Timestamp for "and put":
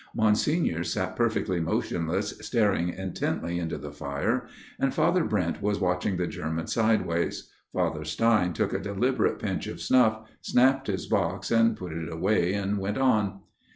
11.51-11.91